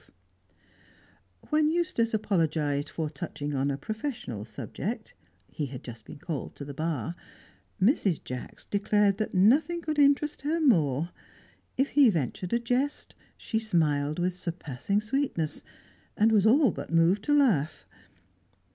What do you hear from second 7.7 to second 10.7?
Mrs. Jacks declared that nothing could interest her